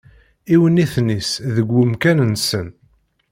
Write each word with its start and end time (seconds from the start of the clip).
Iwenniten-is 0.53 1.29
deg 1.55 1.67
wemkan-nsen. 1.73 2.67